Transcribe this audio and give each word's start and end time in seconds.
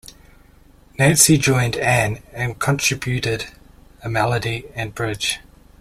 Nancy 0.97 1.37
joined 1.37 1.75
Ann 1.75 2.23
and 2.33 2.57
contributed 2.57 3.49
a 4.01 4.09
melody 4.09 4.65
and 4.73 4.95
bridge. 4.95 5.39